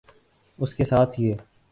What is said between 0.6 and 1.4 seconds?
کے ساتھ یہ